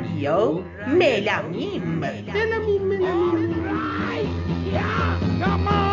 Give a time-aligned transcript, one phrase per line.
[0.00, 3.50] رادیو ملامیم ملامیم ملامیم
[5.40, 5.90] Come on!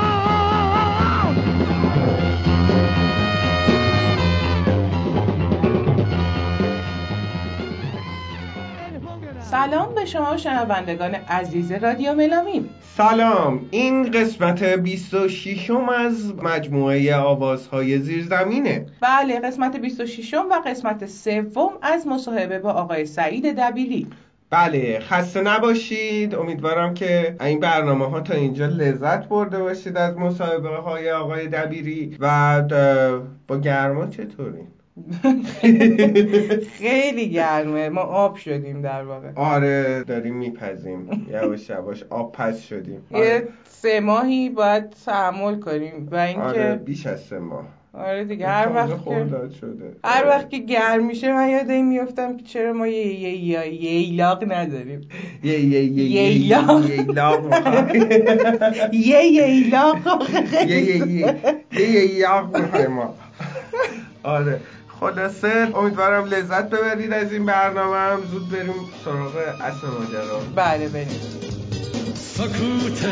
[9.52, 13.66] سلام به شما شنوندگان عزیز رادیو ملامیم سلام.
[13.72, 18.86] این قسمت 26 م از مجموعه آوازهای زیرزمینه.
[19.02, 24.08] بله قسمت 26 و قسمت سوم از مصاحبه با آقای سعید دبیری.
[24.50, 26.36] بله خسته نباشید.
[26.36, 32.18] امیدوارم که این برنامه ها تا اینجا لذت برده باشید از مصاحبه های آقای دبیری.
[32.20, 32.62] و
[33.48, 34.68] با گرما چطورین؟
[36.80, 37.90] خیلی گرمه.
[37.90, 39.28] ما آب شدیم در واقع.
[39.36, 41.28] آره داریم میپزیم.
[41.32, 43.02] یواش یواش آب پس شدیم.
[43.12, 47.66] یه آره, سه ماهی باید تحمل کنیم و اینکه آره آره, بیش از سه ماه.
[48.28, 49.28] دیگه هر وقت که
[49.62, 49.96] شده.
[50.04, 53.92] هر وقت که گرم میشه من یاد این میفتم که چرا ما یه یه یه
[53.92, 55.02] ییلاق نداریم.
[55.44, 56.90] یه یه یه یه ییلاق.
[56.90, 57.56] یه ییلاق؟
[58.94, 59.98] یه ییلاق
[60.68, 61.36] یه یه
[61.72, 63.16] یه یه می‌خوایم ما.
[64.24, 64.60] آره.
[65.00, 68.20] خلاصه امیدوارم لذت ببرید از این برنامه هم.
[68.32, 68.74] زود بریم
[69.06, 70.40] سراغ اصل ماجرا.
[70.56, 71.22] بله بریم.
[72.16, 73.06] سکوت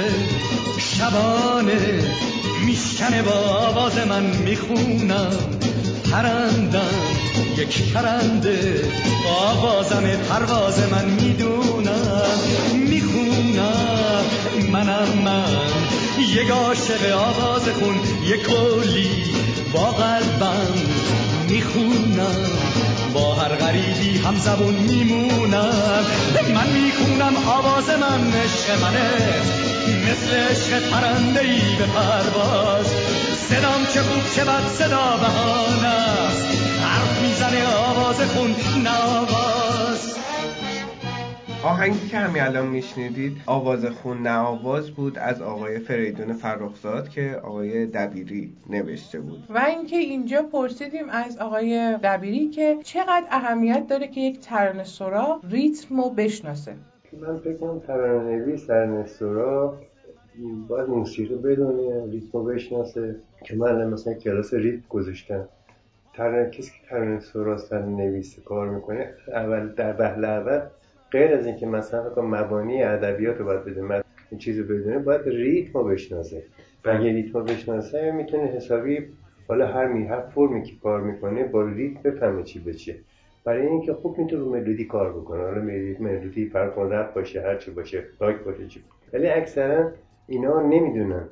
[0.78, 2.04] شبانه
[2.66, 5.38] میشکنه با آواز من می‌خونم.
[6.12, 7.06] پرندم
[7.58, 8.82] یک پرنده
[9.40, 12.40] آوازم پرواز من می‌دونم.
[12.90, 14.26] می‌خونم
[14.72, 15.46] منم من.
[16.20, 19.35] یک عاشق آواز خون یک کلی
[19.76, 20.74] با قلبم
[21.50, 22.36] می‌خونم.
[23.14, 26.06] با هر غریبی هم زبون میمونم.
[26.54, 29.12] من می‌خونم آواز من عشق منه.
[30.08, 31.42] مثل عشق پرنده
[31.78, 32.86] به پرواز.
[33.50, 36.46] صدام چه خوب چه بد صدا بهانه است.
[36.84, 40.16] حرف می‌زنه آواز خون نه آواز.
[41.66, 47.40] آهنگی که همین الان میشنیدید آواز خون نه آواز بود از آقای فریدون فرخزاد که
[47.44, 49.44] آقای دبیری نوشته بود.
[49.50, 55.40] و اینکه اینجا پرسیدیم از آقای دبیری که چقدر اهمیت داره که یک ترانه سرا
[55.50, 56.74] ریتم رو بشناسه.
[57.22, 59.78] من فکر کنم ترانه‌نویس در نستورا
[60.68, 63.16] باید موسیقی بدونه ریتمو بشناسه
[63.46, 65.48] که من مثلا کلاس ریتم گذاشتم.
[66.14, 70.62] ترانه کسی که ترانه سراست ترانه نویس کار می‌کنه اول در وهله اول
[71.16, 75.84] غیر از اینکه مثلا فکر مبانی ادبیات رو باید بدونه این چیزو بدونه باید ریتمو
[75.84, 76.44] بشناسه.
[76.86, 79.00] و اگه ریتمو بشناسه می‌تونه حسابی
[79.48, 82.96] حالا هر می هر فرمی که کار می‌کنه با ریتم بفهمه چی به چیه.
[83.46, 85.44] برای اینکه خوب می‌تونه رو ملودی کار بکنه.
[85.44, 88.84] حالا ملودی ملودی فرق رپ باشه هر چی باشه راک باشه چی.
[89.14, 89.92] ولی اکثرا
[90.28, 91.30] اینا نمی‌دونن.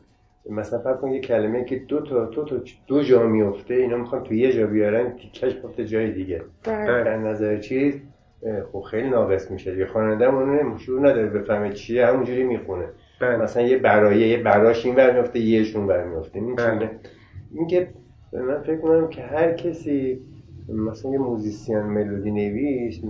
[0.50, 4.24] مثلا فرض کن یه کلمه که دو تا دو تا دو جا میفته اینا می‌خوان
[4.24, 6.42] تو یه جا بیارن تیکش بفته جای دیگه.
[6.64, 8.02] در نظر چیز
[8.72, 12.86] خب خیلی ناقص میشه یه خواننده اون شروع نداره بفهمه چیه همونجوری می‌خونه.
[13.22, 16.92] مثلا یه برایه یه براش این ور میفته یهشون بر میفته این چونه
[17.54, 17.88] اینکه
[18.34, 20.22] من فکر کنم که هر کسی
[20.70, 23.02] مثلا یه موزیسین ملودی نویس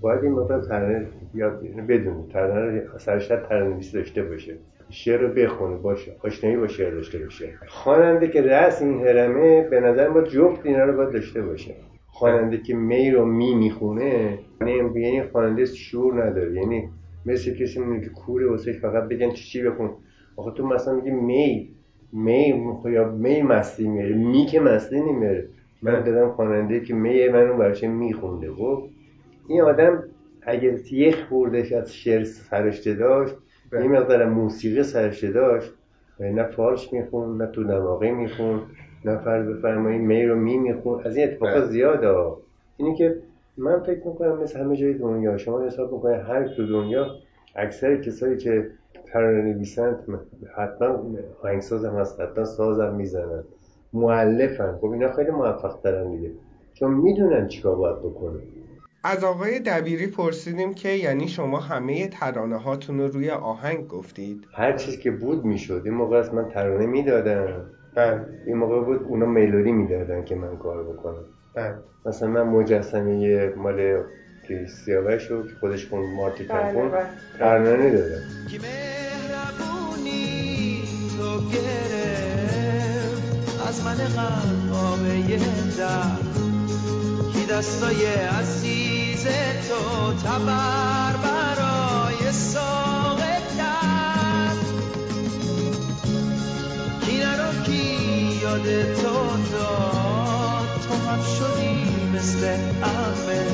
[0.00, 1.82] باید این مقدار ترانه یاد بگیره.
[1.82, 4.56] بدونه ترانه رو سرشت ترانه نویسی داشته باشه.
[4.88, 6.12] شعر رو بخونه باشه.
[6.24, 7.52] آشنایی با شعر داشته باشه.
[7.66, 11.74] خواننده که رأس این هرمه به نظر ما جفت اینا رو باید داشته باشه.
[12.20, 16.54] خواننده که می رو می می‌خونه یعنی یعنی خواننده شعور نداره.
[16.54, 16.88] یعنی
[17.26, 19.90] مثل کسی میمونه که کوره واسه فقط بگن چی چی بخون.
[20.36, 21.68] آخه تو مثلا میگی می
[22.12, 24.14] می می‌خوای یا می مستی میاره.
[24.14, 25.48] می که مستی نمیاره.
[25.82, 28.82] من دیدم خواننده که می منو براش میخونده؟ خب
[29.48, 30.02] این آدم
[30.42, 33.34] اگه یه خوردش از شعر سرشته داشت
[33.72, 35.74] یه مقدار موسیقی سرشته داشت
[36.20, 38.60] نه فارش میخون نه تو دماغی میخون.
[39.04, 42.08] نه فرض بفرمایید می رو می میخون از این اتفاقا زیاده.
[42.08, 42.40] ها.
[42.76, 43.16] اینی که
[43.56, 47.06] من فکر می‌کنم مثل همه جای دنیا شما حساب می‌کنید هر تو دنیا
[47.56, 48.70] اکثر کسایی که
[49.12, 50.18] ترانه نویسند
[50.56, 51.04] حتما
[51.42, 53.44] آهنگساز هم هست حتما ساز هم می‌زنن.
[53.92, 56.30] معلفن خب اینا خیلی موفق ترن دیگه.
[56.74, 58.40] چون می‌دونن چیکار باید بکنن.
[59.04, 64.76] از آقای دبیری پرسیدیم که یعنی شما همه ترانه هاتون رو روی آهنگ گفتید؟ هر
[64.76, 65.82] چیز که بود می‌شد.
[65.84, 70.56] این موقع است من ترانه می‌دادم بله این موقع بود اونا ملودی می‌دادن که من
[70.56, 71.24] کار بکنم.
[71.54, 71.74] بله
[72.06, 74.02] مثلا من مجسمه مال
[74.48, 77.06] که سیاوش رو که خودش خون مارتی بله، کپون بله.
[77.38, 80.12] ترانه دادم که مهربونی
[81.16, 83.20] تو گرفت؟
[83.68, 85.36] از من قرقابه
[85.78, 86.26] درد
[87.32, 88.06] کی دستای
[88.40, 89.26] عزیز
[89.68, 93.19] تو تبر برای ساقه
[98.66, 101.84] یاد تو داد تو خواهم شدی
[102.16, 102.46] مثل
[102.82, 103.46] امه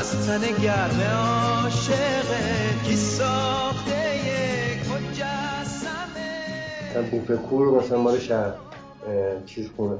[0.00, 6.30] از تن گرم عاشقه کی ساخته یک مجسمه
[6.96, 8.54] من بوفه کور مثلا مال شهر
[9.46, 9.96] چیز خونه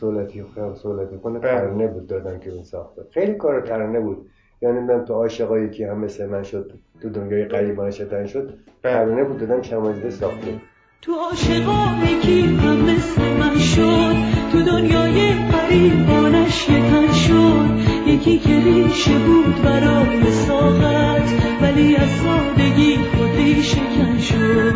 [0.00, 1.50] سولتی خونه سولتی خونه بله.
[1.50, 3.02] ترانه بود دادن که اون ساخته.
[3.10, 4.30] خیلی کار ترانه بود.
[4.62, 6.72] یعنی من تو عاشقایی که هم مثل من شد
[7.02, 8.46] تو دنیای قریبان شدن شد
[8.82, 8.94] بله.
[8.94, 10.60] ترانه بود دادن چمازده ساخته.
[11.02, 14.14] تو عاشقا یکی هم مثل من شد
[14.52, 17.68] تو دنیای قریبانش یکن شد
[18.06, 24.72] یکی که ریشه بود برای ساخت ولی از سادگی خودی شکن شد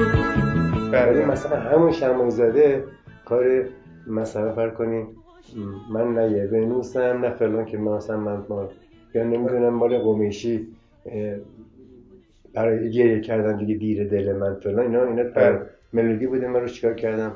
[0.93, 2.85] بله مثلا همون شمای زده
[3.25, 3.65] کار
[4.07, 5.07] مثلا فرق کنی
[5.93, 8.69] من نه یه بنوسم نه فلان که مثلا من مال
[9.15, 10.69] یا نمی‌دونم مال قمیشی
[12.55, 15.23] برای گریه کردن دیگه دیر دل من فلان اینا اینا.
[15.93, 17.33] ملودی بوده من رو چیکار کردم؟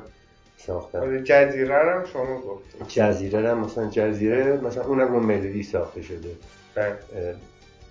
[0.57, 0.99] ساختم.
[0.99, 2.87] آره، جزیره رو هم شما گفتید.
[2.87, 6.29] جزیره رو هم مثلا جزیره مثلا اونم رو ملودی ساخته شده.
[6.75, 6.95] بله.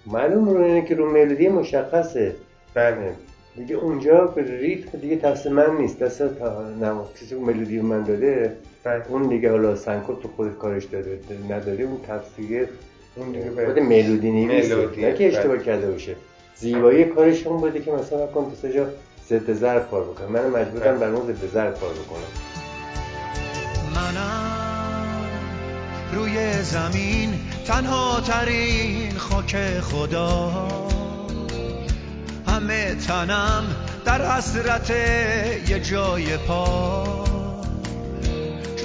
[0.07, 2.35] معلوم رو اینه که رو ملودی مشخصه.
[2.75, 3.13] بله.
[3.57, 5.99] دیگه اونجا به ریتم دیگه دست من نیست.
[5.99, 6.23] دست
[7.15, 9.03] کسی که ملودی رو من داده بله.
[9.09, 11.21] اون دیگه حالا سنکوب تو خودش کارش داده
[11.51, 12.69] نداره اون تفسیر
[13.17, 15.65] اون دیگه خود ملودی ملودی، نه که اشتباه بله.
[15.65, 16.17] کرده باشه.
[16.57, 18.87] زیبایی کارش اون بوده که مثلا کن تو سجا
[19.31, 20.33] ضد ضرب کار بکنم.
[20.33, 20.99] من مجبورم.
[20.99, 22.31] بر اون ضد ضرب کار بکنم.
[23.95, 25.27] منم
[26.13, 27.35] روی زمین
[27.67, 30.69] تنها ترین خاک خدا.
[32.47, 33.65] همه تنم
[34.05, 34.91] در حسرت
[35.71, 37.25] یه جای پا.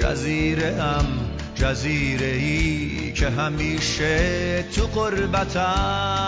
[0.02, 1.06] جزیره ام
[1.54, 6.22] جزیره ای که همیشه تو قربتم.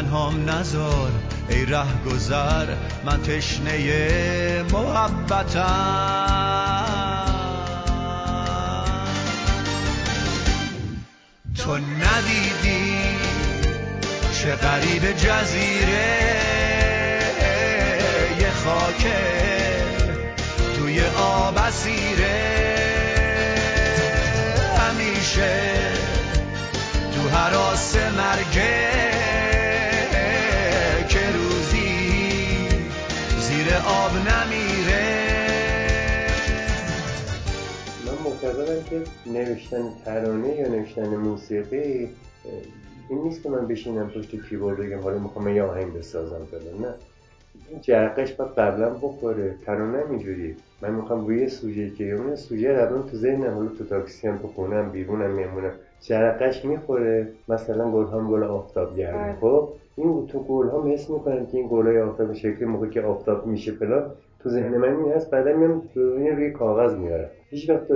[0.00, 1.10] تنهام نزار
[1.48, 2.66] ای ره گذر
[3.04, 5.64] من تشنه محبتم.
[11.58, 12.98] تو ندیدی
[14.34, 16.40] چه غریب جزیره؟
[18.40, 19.20] یه خاکه
[20.76, 22.60] توی آب اسیره.
[24.78, 25.60] همیشه
[27.14, 28.89] تو حراس مرگه
[33.70, 35.02] زیر آب نمیره.
[38.06, 42.08] من معتقدم که نوشتن ترانه یا نوشتن موسیقی
[43.10, 46.94] این نیست که من بشینم پشت کیبورد بگم حالا می‌خوام یه آهنگ بسازم فلان نه.
[47.70, 49.54] این جرقش باید قبلا بخوره.
[49.66, 53.84] ترانه هم اینجوری من می‌خوام روی سوژه که اون سوژه قبلا تو ذهنم حالا تو
[53.84, 55.72] تاکسی هم تو خونم بیرونم میمونم.
[56.00, 57.32] جرقش می‌خوره.
[57.48, 59.36] مثلا گل هم گل آفتاب گرده بله.
[59.40, 63.02] خب؟ این تو گل ها حس می‌کنم که این گل های آفتاب شکلی موقع که
[63.02, 67.70] آفتاب میشه فلان تو ذهن من این هست بعدا میام این روی کاغذ میارم هیچ
[67.70, 67.90] وقت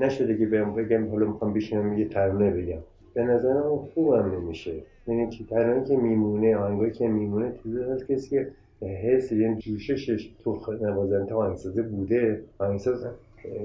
[0.00, 2.78] نشده که بهم بگم حالا می‌خوام بشینم یه ترانه بگم.
[3.14, 4.72] به نظرم خوبم نمیشه.
[5.08, 8.50] یعنی چی؟ ترانه که میمونه آهنگایی که میمونه چیزی هست کسی که
[8.86, 12.42] حس یعنی جوششش تو نوازنده آهنگسازه بوده.
[12.58, 13.06] آهنگساز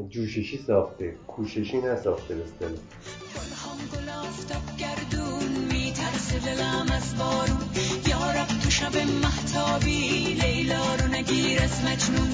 [0.09, 2.41] جوششی ساخته کوششی نساخته به
[6.45, 7.57] دلم از بارون.
[8.07, 12.31] یارب تو شب محتابی لیلا رو نگیر از مجنون.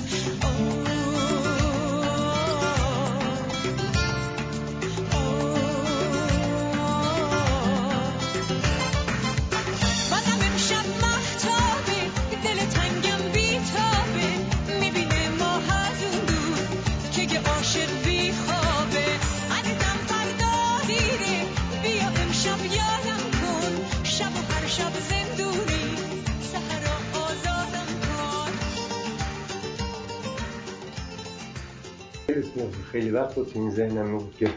[32.91, 34.47] خیلی وقت بود تو این ذهنم بود که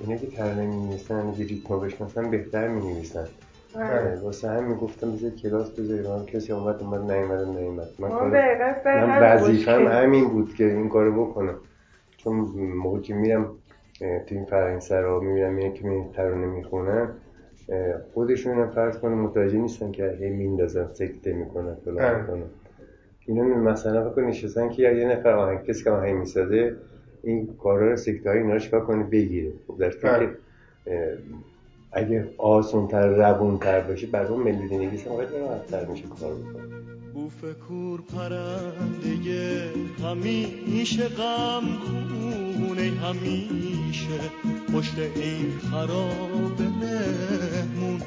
[0.00, 3.26] اینا که ترانه می‌نویسن اگه ریتمو بشناسن بهتر می‌نویسن
[3.74, 4.20] بله.
[4.20, 8.08] واسه همین گفتم بذار کلاس بذاریم من کسی اومد اومد نیومد نیومد من
[8.84, 9.92] من وظیفم مشکل.
[9.92, 11.54] همین بود که این کارو بکنم
[12.16, 13.44] چون موقعی که میرم
[13.98, 17.08] تو این فرهنگ سرا می‌بینم اینه که می ترانه می‌خونن
[18.14, 22.20] خودشون هم فرض کنه متوجه نیستن که هی میندازن سکته می‌کنن فلان.
[22.20, 22.42] می‌کنن
[23.26, 26.76] اینا مثلا فکر نشستن که یه نفر آهنگ کسی که آهنگ می‌سازه
[27.22, 30.36] این کارا رو سکته های اینا رو چیکار کنه بگیره خب در صورتی بله.
[30.84, 31.18] که
[31.92, 36.78] اگه آسونتر روونتر باشه بعد اون ملی نویس هم خیلی راحت‌تر میشه کار بکنه
[37.14, 39.70] بوف کور پرنده
[40.02, 44.20] همیشه غم خونه همیشه
[44.74, 48.00] پشت این خراب مهمون.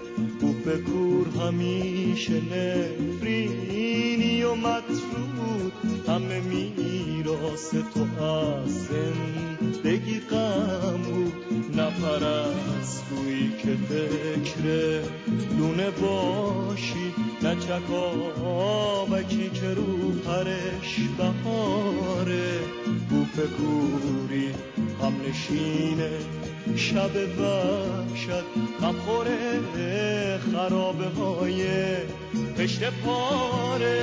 [0.66, 5.74] به گور همیشه نفرینی و مطرود.
[6.08, 11.80] همه میراس تو از زندگی غم بود.
[11.80, 15.00] نپرستویی که فکر
[15.58, 17.14] دونه باشی
[17.44, 22.60] نه چکاوکی که رو پرش بهاره.
[23.10, 24.48] بوف گوری
[25.02, 26.12] هم نشینه
[26.76, 28.46] شب وحشت
[28.82, 29.60] غمخوره
[30.38, 31.66] خرابه های
[32.58, 34.00] پشت پاره.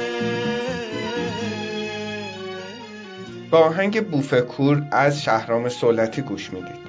[3.51, 6.89] با آهنگ بوفکور از شهرام سولتی گوش می‌دید.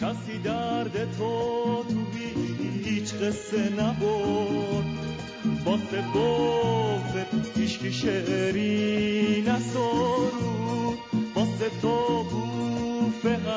[0.00, 1.94] کسی درد تو تو
[2.84, 4.84] هیچ قصه نبود
[5.64, 10.98] واسه بغزت هیچکی شعری نسرود.
[11.34, 12.25] واسه تو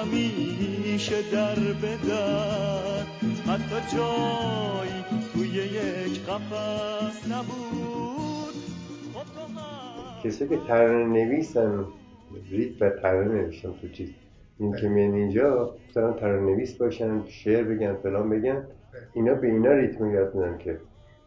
[0.01, 3.03] همیشه در به در
[3.51, 5.03] حتی جایی
[5.33, 8.53] توی یک قفس نبود.
[9.13, 11.85] خب کسی که ترانه نویسن
[12.51, 14.09] ریتم و ترانه نوشتم تو چیز.
[14.59, 18.67] این که میان اینجا مثلا ترانه نویس باشن شعر بگن فلان بگن.
[19.13, 20.77] اینا به اینا ریتم یاد میدن که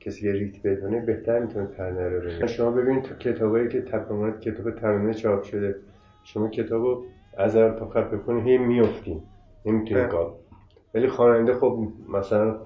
[0.00, 4.30] کسی که ریتم بدونه بهتر می‌تونه ترانه رو بگه شما ببینید تو کتابایی که تقریبا
[4.30, 5.76] کتاب ترانه چاپ شده
[6.24, 7.04] شما کتابو
[7.36, 9.22] از اول تا خط بکنید هی میفتین
[9.66, 10.12] نمی‌تونید بله.
[10.12, 10.34] کار
[10.94, 12.56] ولی خواننده خب مثلا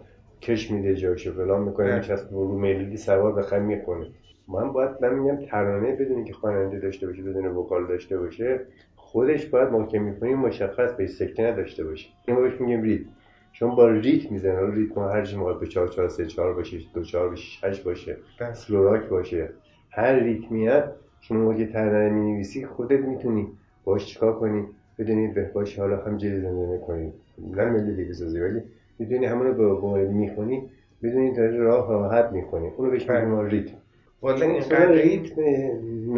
[0.43, 1.97] کش میده جاشو فلان می‌کنه.
[1.97, 4.07] میچسب رو میلیدی سوار بخیر می‌خونه.
[4.49, 8.61] من باید من میگم ترانه بدونی که خواننده داشته باشه بدون وکال داشته باشه
[8.97, 12.09] خودش باید ما که می‌کنیم مشخص به سکته نداشته باشه.
[12.27, 13.11] این بهش میگیم ریتم
[13.53, 14.55] چون با ریتم می‌زنه.
[14.55, 17.81] حالا ریتم هر چیزی موقع به 4 4 3 4 باشه 2 4 باشه 6
[17.81, 18.17] باشه.
[18.53, 19.51] سلوراک باشه.
[19.91, 20.93] هر ریتمی هست.
[21.21, 23.49] شما موقع ترانه می نویسی خودت می‌تونی
[23.87, 24.67] باش چیکار کنی
[24.99, 27.13] بدونی به باش حالا هم جلی زندگی کنی
[27.57, 28.63] نه ملی دیگه بسازی ولی
[28.99, 30.69] می‌تونی همونو به موقع می‌خونی
[31.03, 32.69] بدونی داری راه راحت می‌خونی.
[32.77, 33.25] اونو بهش بله.
[33.25, 33.77] میگیم ریتم
[34.23, 35.43] والا اینقدر ریتم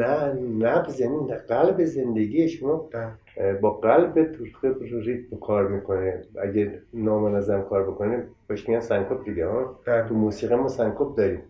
[0.00, 2.88] نه نبض یعنی قلب زندگی شما
[3.36, 3.54] بله.
[3.54, 4.18] با قلب
[4.90, 6.22] ریتم کار می‌کنه.
[6.42, 10.08] اگه نامنظم کار بکنه باش میگن سنکوپ دیگه ها؟ بله.
[10.08, 11.40] تو موسیقی ما سنکوپ داریم.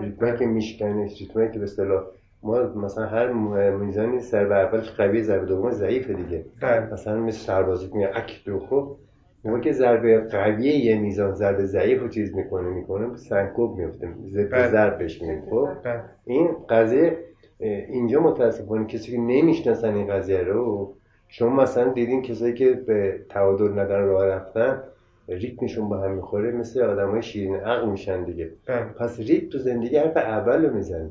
[0.00, 2.04] ریتمی که میشکنه ریتمی که به اصطلاح
[2.42, 3.28] ما مثلا هر
[3.70, 6.92] میزانی ضربه اولش قوی ضربه دوم ضعیفه دیگه بله.
[6.92, 8.96] مثلا مثل سربازی میگه اک دو خب
[9.44, 14.06] موقع که ضربه قوی یه میزان ضربه ضعیف رو چیز می‌کنه می‌کنه سنکوپ میفته
[14.52, 14.68] بله.
[14.68, 16.00] ضرب بهش میگن خب بله.
[16.24, 17.18] این قضیه
[17.58, 20.94] اینجا متاسفانه کسی که نمی‌شناسن این قضیه رو
[21.28, 24.82] شما مثلا دیدین کسایی که به تعادل ندارن راه رفتن
[25.28, 28.82] ریتمشون با هم می‌خوره مثل آدم های شیرین عقل میشن دیگه بله.
[28.84, 31.10] پس ریتم تو زندگی حرف اول رو می‌زنه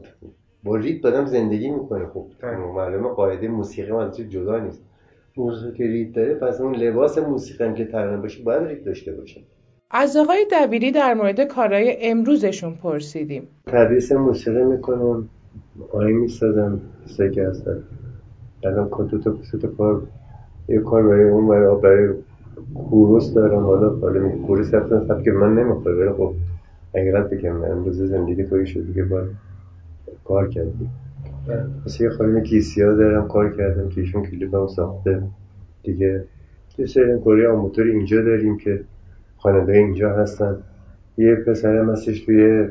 [0.66, 2.06] با ریتم آدم زندگی می‌کنه.
[2.06, 2.26] خب.
[2.76, 4.82] معلومه قاعده موسیقی چیز جدا نیست.
[5.38, 9.12] موسیقی که ریتم داره پس اون لباس موسیقی هم که ترانه باشه باید ریتم داشته
[9.12, 9.42] باشه.
[9.92, 13.48] از آقای دبیری در مورد کارهای امروزشون پرسیدیم.
[13.68, 15.30] تدریس موسیقی می‌کنم
[15.94, 17.84] آهنگ می‌سازم کسایی که هستن
[18.64, 20.02] الان که سه تا کار
[20.70, 22.14] یه کار برای اون برای برای
[22.76, 23.64] کوروس دارم.
[23.64, 26.34] حالا حالا می کوروس رفتن سبک من نمی‌خوره ولی خب
[26.96, 29.55] حقیقت بگم امروز زندگی توی شد دیگه باید
[30.24, 30.92] کار کردیم.
[31.86, 35.24] مثل یه خانم کیسیا دارم کار کردم که ایشون کلیپ هم ساخته.
[35.84, 36.24] دیگه
[36.78, 38.84] یه سری کره آموتور اینجا داریم که
[39.38, 40.58] خواننده اینجا هستن.
[41.18, 42.68] یه پسرم هستش توی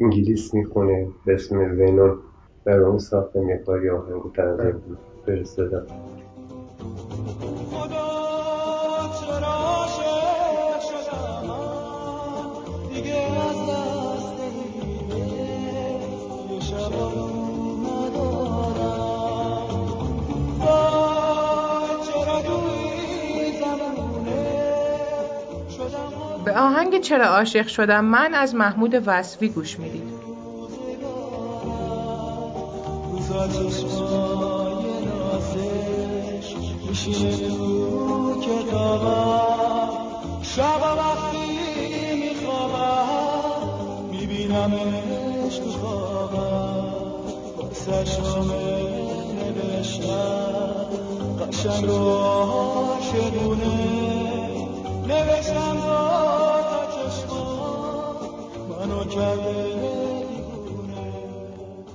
[0.00, 2.18] انگلیس می‌خونه به اسم ونون
[2.64, 5.86] برای اون ساختم یه کاری آهنگ و تنظیم فرستادم.
[26.56, 30.24] آهنگ چرا عاشق شدم من از محمود وصفی گوش می‌دید.
[40.56, 41.46] شب وقتی
[42.14, 43.04] میخوابم
[44.10, 46.94] میبینمش تو خوابم
[47.56, 48.54] با سرشامه
[49.34, 50.86] نوشتم
[51.40, 51.92] قشنگ و
[52.72, 53.74] عاشقونه
[55.08, 56.13] نوشتم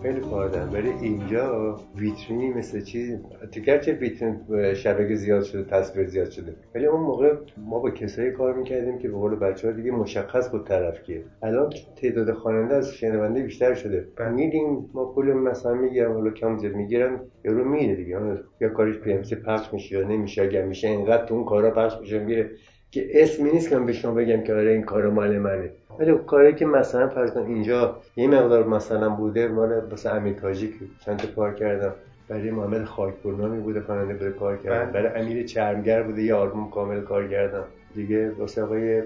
[0.02, 3.18] خیلی دارم ولی اینجا ویترینی مثل چی
[3.52, 8.32] تو گرچه ویترین شبکه زیاد شده تصویر زیاد شده ولی اون موقع ما با کسایی
[8.32, 12.76] کار می‌کردیم که به قول بچه ها دیگه مشخص بود طرف کیه الان تعداد خواننده
[12.76, 14.08] از شنونده بیشتر شده.
[14.32, 18.20] میدیم ما پول مثلا می‌گیرم حالا کم زیاد می‌گیرم یارو میره دیگه.
[18.62, 21.98] یا کارش پی ام پخش میشه یا نمیشه اگر میشه اینقدر تو اون کارا پخش
[22.02, 22.52] میشه میره.
[22.92, 25.70] که اسمی نیست که من به شما بگم که آره این کار مال منه.
[26.00, 30.74] ولی کاری که مثلا فرض اینجا یه مقدار مثلا بوده مال مثلا امیر تاجیک
[31.06, 31.94] چند تا کار کردم.
[32.28, 34.92] برای محمد خاکپورنامی بوده خواننده بوده کار کردم.
[34.92, 35.10] بله.
[35.10, 37.64] برای امیر چرمگر بوده یه آلبوم کامل کار کردم.
[37.96, 39.02] دیگه واسه آقای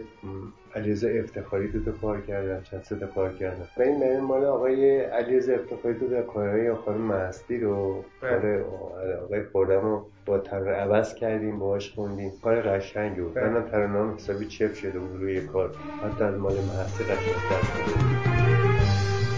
[0.75, 4.45] علیرضا افتخاری دو تا کار کردم چند سه تا کار کردم و این من مال
[4.45, 8.31] آقای علیرضا افتخاری دو تا کارهای خانم مستی رو بله.
[8.31, 8.65] کار
[9.23, 13.49] آقای خوردم رو با ترانه عوض کردیم باهاش خوندیم کار قشنگی بود بله.
[13.49, 15.69] منم ترانه‌ام حسابی چپ شده بود روی کار
[16.03, 18.33] حتی از مال محسی قشنگ‌تر بود.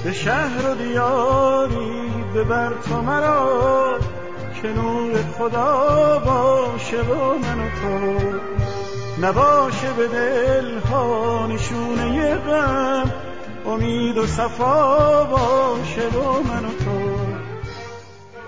[0.04, 4.00] به شهر و دیاری ببر تو مرا
[4.62, 8.65] که نور خدا باشه با من و تو
[9.22, 13.14] نباشه به دل ها نشونه غم.
[13.66, 17.16] امید و صفا باشه با من و تو.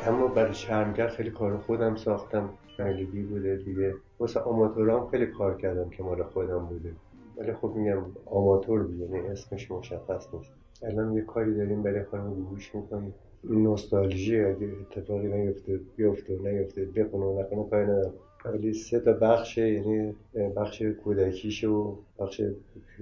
[0.10, 2.50] اما برای شرمگر خیلی کار خودم ساختم.
[2.78, 3.94] خیلی بوده دیگه.
[4.20, 6.94] واسه آماتورام خیلی کار کردم که مال خودم بوده.
[7.38, 10.52] ولی خب میگم آماتور یعنی اسمش مشخص نیست.
[10.84, 13.14] الان یه کاری داریم برای خانم گوش می‌کنیم.
[13.44, 18.14] نوستالژی اگه اتفاقی نیفته بیفته نیفته بخونه و نکنه کاری ندارم.
[18.46, 20.16] ولی سه تا بخش یعنی
[20.56, 22.42] بخش کودکیش و بخش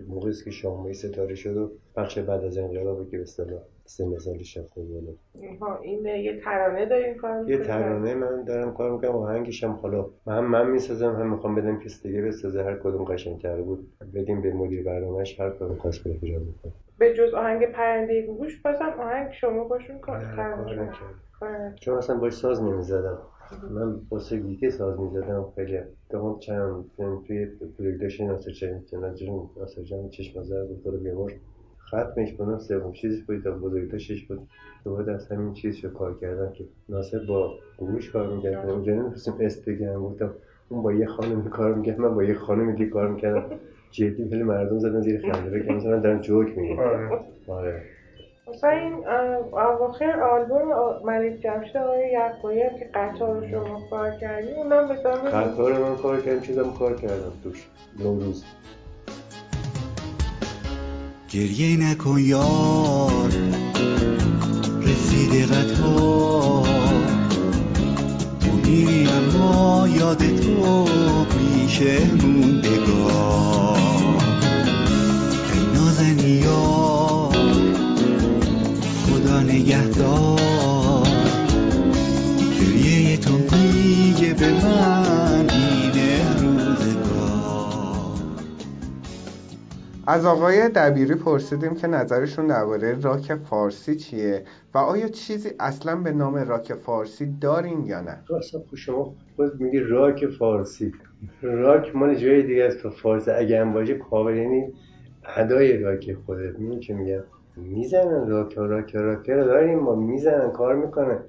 [0.08, 4.58] موقعی که شامایی ستاره شد و بخش بعد از انقلابی که به اصطلاح سن سالش
[4.58, 5.12] رفته بالا.
[5.60, 10.10] ها این یه ترانه دارین کار یه؟ ترانه من دارم کار می‌کنم آهنگش هم حالا
[10.28, 13.88] هم من می‌سازم هم می‌خوام بدم کسی دیگه بسازه هر کدوم قشنگتر بود.
[14.14, 18.62] بدیم به مدیر برنامهش هر کدوم خواست بره اجرا می‌کنه به جز آهنگ پرنده گوش
[18.62, 20.22] بازم آهنگ شما باشون کار.
[21.76, 23.18] چون اصلا باش ساز نمی‌زدم.
[23.70, 25.46] من واسه گیتی ساز می‌زدم.
[25.56, 26.92] خیلی دوم چند
[27.28, 27.46] توی
[27.78, 28.82] پروژه ناصر جان
[29.58, 31.34] ناصر جان چشم از بود تو رو بیامرز
[31.88, 34.48] ختمش کنم سوم چیزش بود تا بزرگتاشش بود.
[34.86, 38.70] دوباره از همین چیز رو کار کردم که ناصر با گوش کار می‌کرد.
[38.70, 40.34] اونجا نمی‌تونستم است بگم گفتم
[40.70, 43.60] اون با یه خانمی کار می‌کرد من با یه خانمی دیگه کار می‌کردم.
[43.96, 47.20] جدی خیلی مردم زدن زیر خنده بگم مثلا من دارم جوک میگم آره.
[47.48, 47.82] آره.
[48.48, 48.94] مثلا این
[49.52, 50.62] اواخر آلبوم
[51.06, 55.96] ملک جمشید آقای یعقوبی هم که قطار رو شما کار کردیم اونم به قطار من
[55.96, 57.68] کار کردم چیزم کار کردم توش.
[58.00, 58.46] نوروز.
[61.30, 63.30] گریه نکن یار
[64.82, 66.65] رسیده قطار.
[68.66, 70.88] میری اما یاد تو
[71.40, 73.78] میشه موندگار.
[75.54, 77.36] ای نازنی یار
[79.08, 81.08] خدا نگهدار
[82.60, 84.95] گریه تو میگه به من.
[90.08, 96.12] از آقای دبیری پرسیدیم که نظرشون درباره راک فارسی چیه و آیا چیزی اصلا به
[96.12, 100.92] نام راک فارسی دارین یا نه؟ اصلا خود شما خود میگی راک فارسی.
[101.42, 103.32] راک مال جای دیگه است تو فارسی.
[103.32, 104.74] اگه هم باشه کامل یعنی
[105.38, 106.60] ادای راک خودت.
[106.60, 107.24] می‌دونی چه میگم؟
[107.56, 109.80] می‌زنن راک راک راک رو داریم.
[109.80, 111.20] ما می‌زنن کار می‌کنن.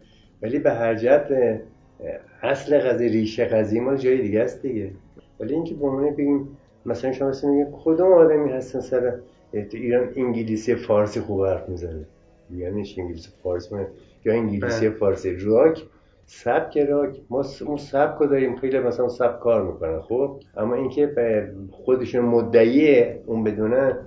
[0.42, 1.28] ولی به هر جهت
[2.42, 4.92] اصل قضیه ریشه قضیه مال جای دیگه است دیگه.
[5.40, 6.55] ولی اینکه به عنوان بگیم
[6.86, 9.10] مثلا شما مثلا میگه کدوم آدمی هستن سر
[9.52, 12.06] تو ایران انگلیسی فارسی خوب حرف می‌زنه؟
[12.50, 13.86] یعنی چی انگلیسی فارسی من-
[14.24, 14.98] یا انگلیسی بله.
[14.98, 15.36] فارسی.
[15.36, 15.82] راک
[16.26, 17.22] سبک راک.
[17.30, 21.52] ما س- اون سبک رو داریم خیلی مثلا سبک کار می‌کنن خب؟ اما اینکه به
[21.70, 23.98] خودشون مدعی اون بدونن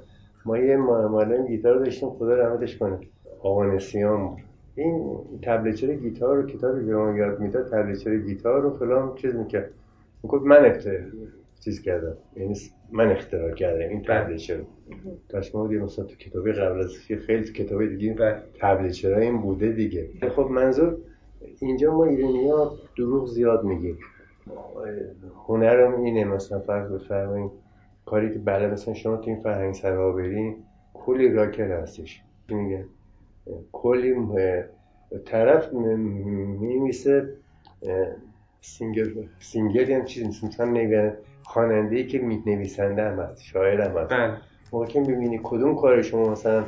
[0.46, 3.00] ما یه معلم گیتار داشتیم خدا رحمتش کنه.
[3.44, 4.38] آقا نسیان.
[4.76, 9.72] این تبلچر گیتار رو کتابی به ما یاد می‌داد تبلچر گیتار رو فلان چیز می‌کرد.
[10.24, 10.65] می‌گفت من
[11.60, 12.17] چیز کردم.
[12.36, 12.56] یعنی
[12.91, 13.89] من اختراع کردم.
[13.89, 14.62] این تبلچر
[15.54, 18.43] رو یه مثلا تو کتابی قبل از خیلی کتابی دیگه بله.
[18.60, 20.10] تبلچرها این بوده دیگه.
[20.36, 20.98] خب منظور
[21.60, 23.98] اینجا ما ایرانی ها دروغ زیاد میگیم.
[25.48, 26.24] هنرم اینه.
[26.24, 27.52] مثلا فرض بفرمایید
[28.06, 30.56] کاری که بله مثلا شما تو این فرهنگ سرا برین
[30.93, 32.22] کلی راکر هستش.
[32.48, 32.86] چی میگن؟
[33.72, 34.15] کلی
[35.26, 37.34] طرف میمیسه
[38.62, 40.43] سینگل سینگل هم چیز نیست.
[40.43, 41.17] مثلا نگه
[41.50, 44.10] خواننده ای که می نویسنده هم هست شاعر هم هست.
[44.10, 44.38] بله.
[44.72, 46.64] ممکن ببینی کدوم کار شما مثلا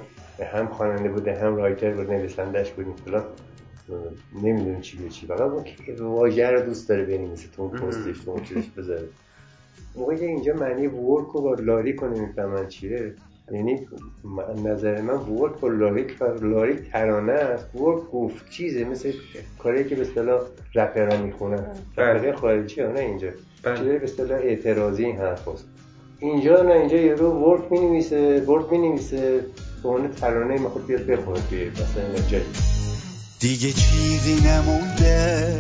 [0.53, 3.23] هم خواننده بوده هم رایتر بوده نویسندهش بودی فلان
[4.43, 8.19] نمی‌دونی چی به چی فقط اون که واژه رو دوست داره بنویسه تو اون پستش
[8.19, 9.07] تو اون چیزش بذاره.
[9.95, 13.13] موقعی اینجا معنی ورک رو با لاریک رو نمی‌فهمن چیه
[13.51, 13.87] یعنی
[14.23, 17.75] م- نظر من ورک با لاریک فرق لاریک ترانه است.
[17.75, 19.13] ورک گفت چیزه مثل
[19.59, 20.41] کاری که به اصطلاح
[20.75, 21.65] رپرها می‌خونن.
[21.97, 22.07] بله.
[22.07, 23.27] رپرهای خارجی ها نه اینجا؟
[23.63, 23.77] بله.
[23.77, 25.65] چیزایی به اصطلاح اعتراضی این حرف هست.
[26.19, 29.41] اینجا نه اینجا یه رو ورک می‌نویسه ورک می‌نویسه.
[29.83, 32.43] به عنوان ترانه می‌خواد بیاد بخونه توی مثلا جایی.
[33.39, 35.53] دیگه چیزی نمونده.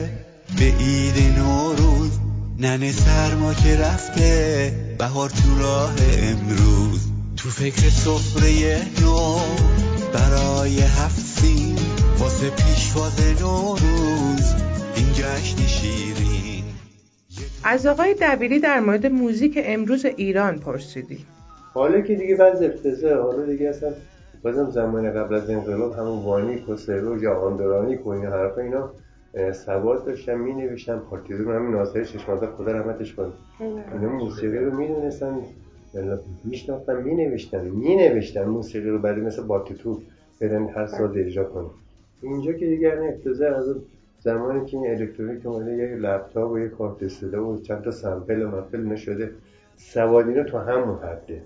[0.57, 2.19] به عید نوروز.
[2.59, 4.71] ننه سرما که رفته.
[4.99, 7.11] بهار تو راه امروز.
[7.43, 9.39] تو فکر سفره نو
[10.13, 11.75] برای هفت سین
[12.19, 13.81] واسه پیشواز نوروز.
[13.81, 14.55] امروز
[14.95, 16.63] این جشن شیرین.
[17.63, 21.25] از آقای دبیری در مورد موزیک امروز ایران پرسیدیم
[21.73, 23.93] حالا که دیگه بعض افتضاح حالا دیگه اصلا
[24.43, 28.91] بازم زمان قبل از انقلاب همون وانی کسرو یا آندرانی و این حرفا اینا
[29.53, 33.31] سواد داشتن می نوشتن پارتیزون همین ناصر چشمازه خدا رحمتش کنه.
[33.93, 35.39] اینا موسیقی رو می دونستن
[36.43, 40.01] میشناختن می نوشتن می نوشتن موسیقی رو برای مثل باتیتور
[40.41, 41.69] بدن هر ساز اجرا کنه
[42.21, 43.75] اینجا که دیگه الان افتضاح از
[44.19, 48.41] زمانی که این الکترونیک اومده یه لپتاپ و یه کارت صدا و چند تا سمپل
[48.41, 49.31] و مفل نشده
[49.75, 51.41] سواد اینا تو همون حده.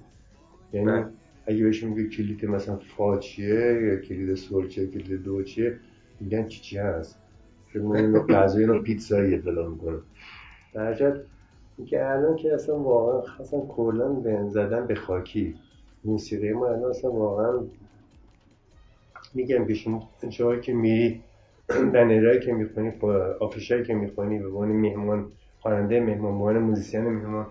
[0.73, 1.05] یعنی بله.
[1.45, 5.77] اگه بهش میگه کلید مثلا فا چیه یا کلید سول چیه کلید دو چیه
[6.19, 7.19] میگن چی چی هست.
[7.69, 9.97] فکر می‌کنن اینو غذا اینو پیتزایی اطلاع می‌کنه
[10.73, 10.93] در
[11.83, 15.55] که الان که اصلا واقعا اصلا کلا به زدن به خاکی
[16.05, 17.59] موسیقی ما الان اصلا واقعا
[19.33, 21.23] میگم که شما جایی که میری
[21.69, 22.91] بنرهایی که می‌خونی
[23.39, 27.45] آفیشایی که می‌خونی به عنوان مهمان خواننده مهمان به عنوان موزیسین مهمان.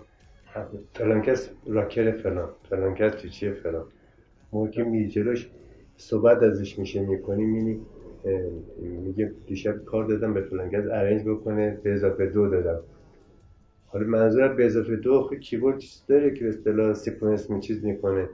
[0.95, 2.49] فلان کس راکر فلان.
[2.71, 3.85] فلان کس تو چیه فلان.
[4.53, 5.51] موقع که میری جلوش
[5.97, 7.81] صحبت ازش میشه می‌کنی می‌بینی
[9.05, 12.81] میگه دیشب کار دادم به فلان کس ارنج بکنه به اضافه دو دادم.
[13.95, 17.85] حالا منظورم به اضافه دو خب کیبورد چیز داره که به اصطلاح سیکونس می چیز
[17.85, 18.29] می‌کنه.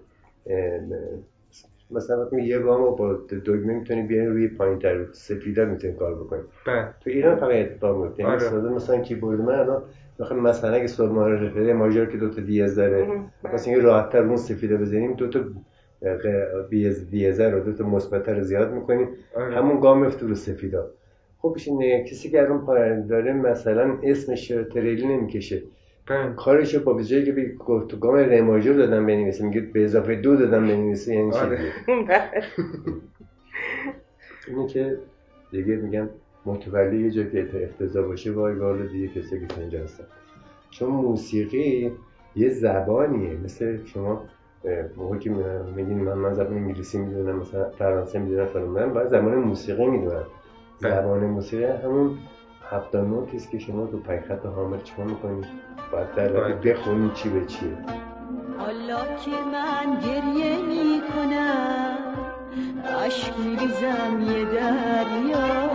[1.91, 3.13] مثلا وقتی یه گام با
[3.47, 6.41] دگمه می‌تونی بیاری روی پایین تر سفیده می‌تونی کار بکنی.
[6.67, 6.89] بله.
[7.01, 8.43] تو ایران فقط اتفاق میفته یعنی آره.
[8.43, 9.83] ساده مثلا کیبورد من الان
[10.21, 13.07] مثلا مثلا اگه سول مارا ماژور که دو تا دیز داره
[13.45, 15.41] مثلا اینکه راحت تر اون سفیده بزنیم دو تا
[16.71, 19.09] بیز دیزر رو دو تا مثبت رو زیاد می‌کنیم.
[19.37, 19.57] آره.
[19.57, 20.91] همون گام میفته رو سفیدا
[21.43, 21.57] خب
[22.11, 25.63] کسی که الان داره مثلا اسمش تریلی نمی‌کشه؟
[26.07, 26.33] بله.
[26.33, 30.15] کارش با به جایی که بگی تو گام ر ماژور دادم بنویسه میگه به اضافه
[30.15, 31.59] دو دادم بنویسه یعنی چی؟ آره.
[34.49, 34.97] اینه که
[35.51, 36.09] دیگه میگم
[36.47, 40.05] متولی یه جا که افتضاح باشه وای والا دیگه کسی که اینجا هستن.
[40.71, 41.93] چون موسیقی
[42.37, 43.37] یه زبانیه.
[43.45, 44.25] مثل شما
[44.97, 45.31] موقعی که
[45.77, 50.25] می‌دونی من من زبان انگلیسی می‌دونم مثلا فرانسه می‌دونم فلان من باید زبان موسیقی می‌دونم.
[50.81, 52.19] زبان موسیقی همون
[52.71, 55.43] هفتا نوتی است که شما تو پنج خط حامل چیکار می‌کنی؟
[55.93, 57.77] باید در بخونی چی به چیه
[58.59, 61.97] حالا که من گریه می کنم
[63.07, 65.71] عشق می ریزم یه دریا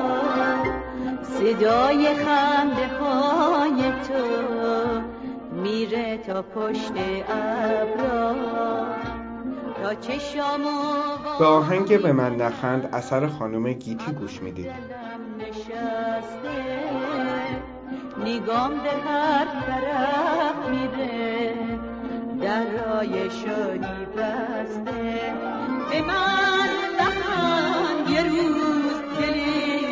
[1.24, 4.24] صدای خنده های تو
[5.64, 6.94] میره تا پشت
[7.30, 8.36] ابرا.
[11.40, 14.72] به آهنگ به من نخند اثر خانم گیتی گوش می‌دید.
[18.26, 21.54] نگام به هر طرف میره
[22.42, 25.34] درای شادی بسته.
[25.92, 26.70] به من
[27.00, 29.86] نخند یه روز دلی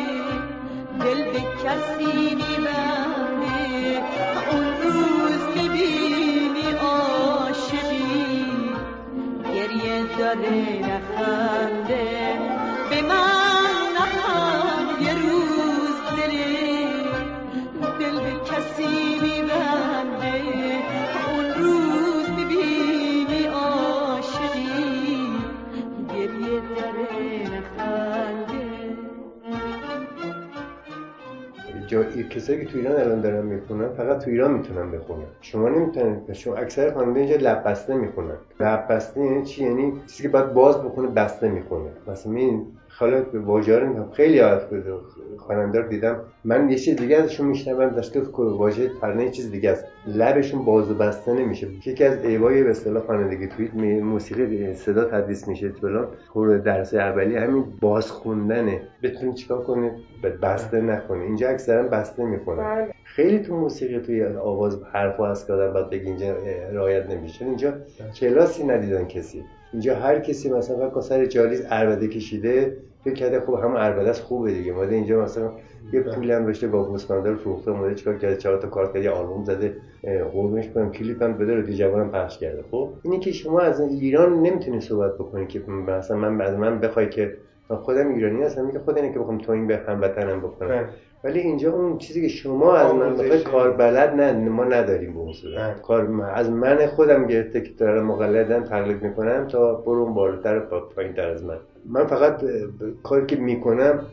[1.00, 4.02] دل به کسی میبنده.
[4.50, 8.33] اون روز می‌بینی عاشقی.
[9.64, 12.38] گریه داره نخنده
[12.90, 16.86] به من نخند یه روز دلی
[17.98, 19.33] دل به کسی
[31.94, 32.02] جا...
[32.04, 35.24] کسایی که تو ایران الان دارن می‌خونن فقط تو ایران می‌تونن بخونن.
[35.40, 38.36] شما نمی‌تونن شما اکثر خواننده اینجا لب بسته می‌خونن.
[38.60, 41.90] لب بسته یعنی چی؟ یعنی چیزی که باید باز بکنه بسته می‌خونه.
[42.06, 42.66] مثلا این
[42.98, 44.10] حالا به واژه رو میگم.
[44.12, 44.60] خیلی از
[45.38, 46.20] خواننده رو دیدم.
[46.44, 47.88] من یه چیز دیگه ازشون میشنوم.
[47.88, 49.84] داشته واژه ترانه یه چیز دیگه است.
[50.06, 51.68] لبشون باز و بسته نمیشه.
[51.86, 53.68] یکی از ایوای به اصطلاح خوانندگی توی
[54.00, 56.08] موسیقی صدا تدریس میشه فلان.
[56.28, 59.90] خور درس اولی همین باز خوندنه بتونی چیکار کنه
[60.42, 65.72] بسته نکنه اینجا اکثرا بسته می‌کنه خیلی تو موسیقی توی آواز حرف و از کردن
[65.72, 66.36] باید بگی اینجا
[66.72, 67.44] رعایت نمیشه.
[67.44, 67.72] اینجا
[68.20, 69.44] کلاسی ندیدن کسی.
[69.74, 74.22] اینجا هر کسی مثلا فقط سر جالیز عربده کشیده فکر کرده خب همون عربده است
[74.22, 74.72] خوبه دیگه.
[74.72, 75.50] اومده اینجا مثلا
[75.92, 79.10] یه پولی هم داشته با گوسفندا فروخته اومده چیکار کرده؟ چهار تا کار کرده یه
[79.10, 79.76] آلبوم زده
[80.32, 82.64] قربونش کنم کلیپ هم بده رو دیجوانم پخش کرده.
[82.70, 87.08] خب اینی که شما از ایران نمی‌تونی صحبت بکنی که مثلا من از من بخوای
[87.08, 87.36] که
[87.70, 90.88] من خودم ایرانی هستم میگه خود اینه که بخوام تو این به هموطنم بکنم بله.
[91.24, 93.24] ولی اینجا اون چیزی که شما از من آموزش.
[93.24, 95.82] بخوای کار بلد نه ما نداریم به اون صورت.
[95.82, 100.56] کار من- از من خودم گرفته که دارم مقلدم تقلید می‌کنم تا برو اون بالاتر
[100.58, 102.44] و پایین تر از من من فقط
[103.02, 104.06] کاری که می‌کنم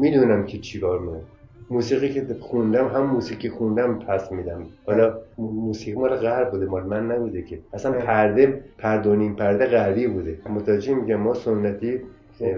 [0.00, 1.22] می‌دونم که چیکار می‌کنم
[1.70, 6.82] موسیقی که خوندم هم موسیقی خوندم پس میدم حالا مو- موسیقی مال غرب بوده مال
[6.82, 7.92] من نبوده که اصلا.
[7.92, 12.00] پرده پردونیم پرده غربی بوده متوجه میگم ما سنتی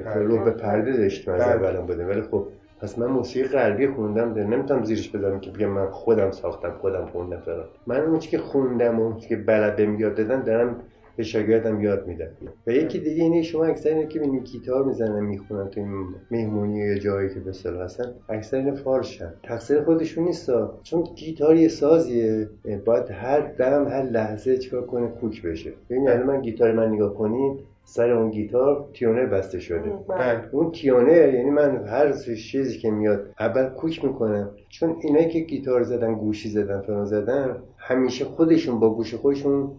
[0.05, 0.21] پرده.
[0.23, 1.51] رو به پرده داشتیم از بله.
[1.53, 2.47] اولم بوده ولی خب
[2.83, 7.07] پس من موسیقی غربی خوندم ده نمی‌تونم زیرش بذارم که بگم من خودم ساختم خودم
[7.07, 7.41] خوندم.
[7.41, 10.77] فلان من اون که خوندم و اون که بلد بهم یاد دادن دارم
[11.17, 12.29] به شاگردم یاد میدم.
[12.67, 16.79] و یکی دیگه اینه شما اکثر اینه که ببینید گیتار می‌زنن می‌خونن تو این مهمونی
[16.79, 21.69] یا جایی که به اصطلاح هستن اکثر این فارشن تقصیر خودشون نیستا چون گیتار یه
[21.69, 22.49] سازیه.
[22.85, 25.73] باید هر دم هر لحظه چیکار کنه کوک بشه.
[25.91, 27.61] ببین الان من گیتار من نگاه کنید
[27.93, 29.93] سر اون گیتار تیونر بسته شده.
[30.09, 30.49] بله.
[30.53, 34.51] اون تیونر یعنی من هر چیزی که میاد اول کوک می‌کنم.
[34.69, 39.71] چون اینایی که گیتار زدن گوشی زدن فلان زدن همیشه خودشون با گوش خودشون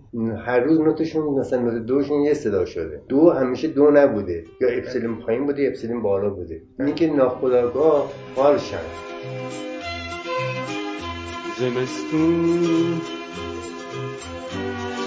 [0.45, 3.01] هر روز نوتشون مثلا نوت دوشون یه صدا شده.
[3.09, 4.43] دو همیشه دو نبوده.
[4.61, 6.61] یا اپسیلون پایین بوده یا اپسیلون بالا بوده.
[6.79, 8.77] اینی که ناخودآگاه فالشن
[11.59, 13.01] زمستون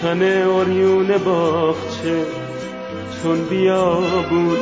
[0.02, 2.24] تن اوریون باغچه.
[3.24, 4.56] چون بیابون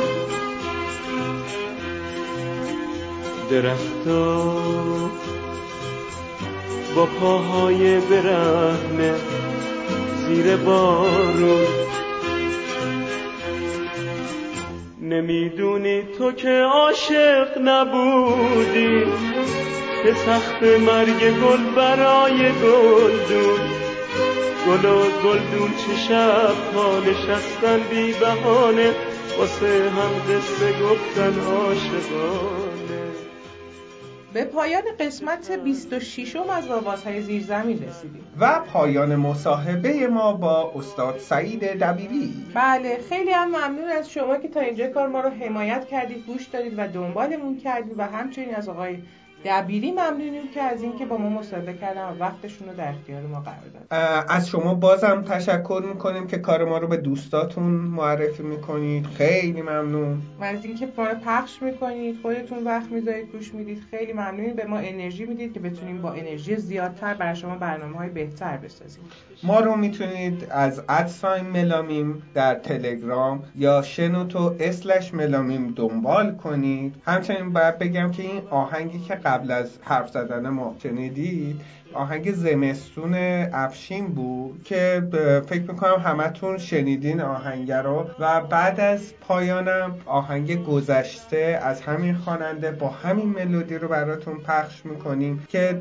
[3.51, 4.53] درختا.
[6.95, 9.13] با پاهای برهنه
[10.27, 11.65] زیر بارون
[15.01, 19.03] نمی‌دونی تو که عاشق نبودی
[20.03, 23.72] که تخت مرگ گل برای گلدون
[24.67, 28.91] گل و گلدون چه شب ها نشستن بی بهانه
[29.37, 33.03] واسه هم قصه گفتن عاشقانه.
[34.33, 38.23] به پایان قسمت 26 م از آوازهای زیرزمین رسیدیم.
[38.39, 42.33] و پایان مصاحبه ما با استاد سعید دبیری.
[42.53, 46.45] بله خیلی هم ممنون از شما که تا اینجا کار ما رو حمایت کردید گوش
[46.45, 48.97] دارید و دنبالمون کردید و همچنین از آقای
[49.45, 53.39] دبیری ممنونیم که از اینکه با ما مصاحبه کردن و وقتشون رو در اختیار ما
[53.39, 53.85] قرار دادن.
[53.91, 59.05] اه، از شما بازم تشکر می‌کنیم که کار ما رو به دوستاتون معرفی می‌کنید.
[59.05, 60.21] خیلی ممنون.
[60.41, 63.83] و از اینکه ما رو پخش می‌کنید خودتون وقت می‌ذارید گوش می‌دید.
[63.91, 64.55] خیلی ممنونیم.
[64.55, 69.03] به ما انرژی می‌دید که بتونیم با انرژی زیادتر برای شما برنامه های بهتر بسازیم.
[69.43, 76.95] ما رو می‌تونید از ادساین ملامیم در تلگرام یا شنوتو اسلش ملامیم دنبال کنید.
[77.05, 81.61] همچنین باید بگم که این آهنگی که قبل از حرف زدن ما شنیدید
[81.93, 83.13] آهنگ زمستون
[83.53, 85.03] افشین بود که
[85.47, 92.71] فکر می‌کنم همتون شنیدین آهنگ رو و بعد از پایانم آهنگ گذشته از همین خواننده
[92.71, 95.79] با همین ملودی رو براتون پخش می‌کنیم که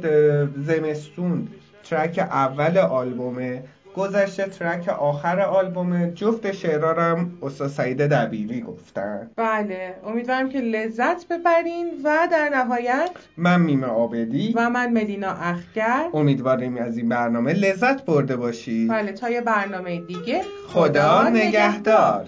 [0.56, 1.48] زمستون
[1.84, 3.62] ترک اول آلبومه
[3.96, 11.87] گذشته ترک آخر آلبومه جفت هم استاد سعید دبیری گفتن بله امیدوارم که لذت ببرین
[12.05, 18.05] و در نهایت من میمه آبدی و من ملینا اخگر امیدواریم از این برنامه لذت
[18.05, 18.90] برده باشید.
[18.90, 22.26] بله تا یه برنامه دیگه خدا نگهدار.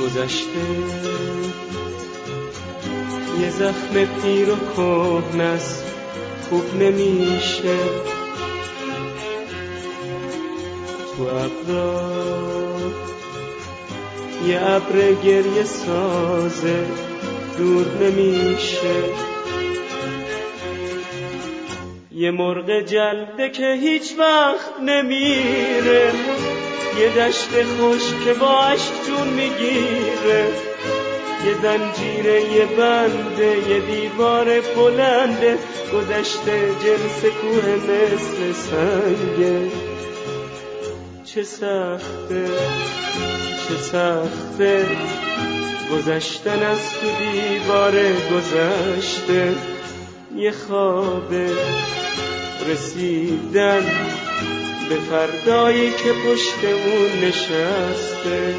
[0.00, 0.60] گذشته
[3.40, 5.84] یه زخم پیر و کهنه است.
[6.50, 7.76] خوب نمیشه.
[11.16, 12.10] تو ابرا.
[14.46, 16.86] یه ابر گریه سازه
[17.58, 19.02] دور نمیشه.
[22.12, 26.12] یه مرغ جلده که هیچ وقت نمیره.
[27.00, 30.69] یه دشت خوش که با جون می‌گیره.
[31.46, 35.58] یه زنجیره یه بنده یه دیوار بلنده
[35.92, 39.70] گذشته جنس کوه مثل سنگه
[41.24, 42.48] چه سخته
[43.68, 44.86] چه سخته
[45.92, 47.92] گذشتن از تو دیوار
[48.32, 49.54] گذشته
[50.36, 51.50] یه خوابه
[52.68, 53.84] رسیدن
[54.88, 58.54] به فردایی که پشت اون نشسته.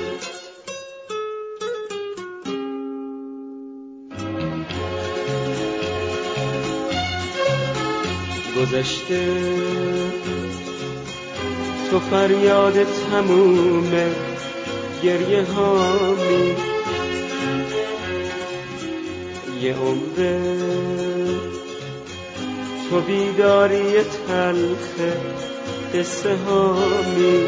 [8.61, 9.27] گذشته.
[11.91, 14.11] تو فریاد تمومه
[15.03, 16.55] گریه هامی.
[19.61, 20.57] یه عمره
[22.89, 25.13] تو بیداری تلخه
[25.93, 27.45] قصه هامی.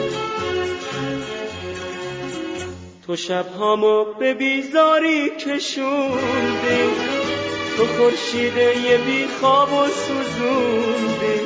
[3.08, 7.23] تو شبهامو به بیزاری کشوندی.
[7.78, 11.42] تو خورشید یه بی خواب و سوزوندی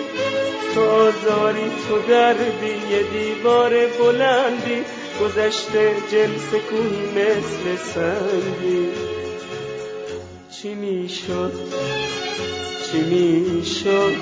[0.73, 4.83] تو آزاری تو دردی یه دیوار بلندی.
[5.21, 8.87] گذشته جنس کوهی مثل سنگی.
[10.51, 11.53] چی می‌شد؟
[12.91, 14.15] چی می‌شد؟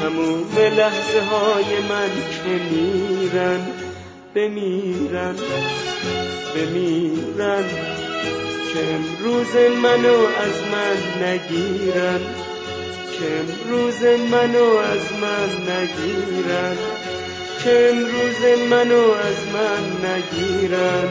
[0.00, 3.60] تموم لحظه های من که میرن
[4.34, 5.36] بمیرن
[6.54, 7.64] بمیرن.
[8.72, 12.20] که امروز منو از من نگیرن.
[13.12, 16.76] که امروز منو از من نگیرن.
[17.64, 21.08] که امروز منو از من نگیرن.